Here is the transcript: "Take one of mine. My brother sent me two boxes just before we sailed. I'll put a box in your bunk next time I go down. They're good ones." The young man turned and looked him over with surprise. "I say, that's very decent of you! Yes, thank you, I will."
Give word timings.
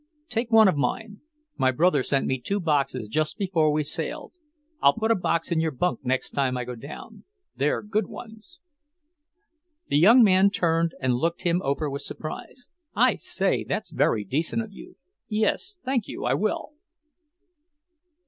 "Take 0.29 0.49
one 0.49 0.67
of 0.67 0.75
mine. 0.75 1.21
My 1.57 1.69
brother 1.69 2.01
sent 2.01 2.25
me 2.25 2.39
two 2.41 2.59
boxes 2.59 3.07
just 3.07 3.37
before 3.37 3.71
we 3.71 3.83
sailed. 3.83 4.33
I'll 4.81 4.95
put 4.95 5.11
a 5.11 5.15
box 5.15 5.51
in 5.51 5.59
your 5.59 5.69
bunk 5.69 6.03
next 6.03 6.31
time 6.31 6.57
I 6.57 6.65
go 6.65 6.73
down. 6.73 7.23
They're 7.55 7.83
good 7.83 8.07
ones." 8.07 8.59
The 9.89 9.99
young 9.99 10.23
man 10.23 10.49
turned 10.49 10.95
and 10.99 11.17
looked 11.17 11.43
him 11.43 11.61
over 11.63 11.87
with 11.87 12.01
surprise. 12.01 12.67
"I 12.95 13.13
say, 13.17 13.63
that's 13.63 13.91
very 13.91 14.23
decent 14.23 14.63
of 14.63 14.71
you! 14.73 14.95
Yes, 15.29 15.77
thank 15.85 16.07
you, 16.07 16.23
I 16.25 16.33
will." 16.33 16.71